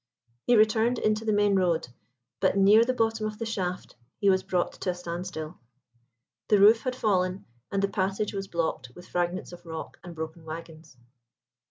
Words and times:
He 0.47 0.55
returned 0.55 0.97
into 0.97 1.25
the 1.25 1.31
main 1.31 1.55
road, 1.55 1.89
but 2.39 2.57
near 2.57 2.83
the 2.83 2.91
bottom 2.91 3.27
of 3.27 3.37
the 3.37 3.45
shaft 3.45 3.95
he 4.17 4.31
was 4.31 4.41
brought 4.41 4.71
to 4.81 4.89
a 4.89 4.95
standstill. 4.95 5.59
The 6.47 6.57
roof 6.57 6.81
had 6.81 6.95
fallen, 6.95 7.45
and 7.71 7.83
the 7.83 7.87
passage 7.87 8.33
was 8.33 8.47
blocked 8.47 8.93
with 8.95 9.07
fragments 9.07 9.51
of 9.51 9.63
rock 9.63 9.99
and 10.03 10.15
broken 10.15 10.43
waggons. 10.43 10.97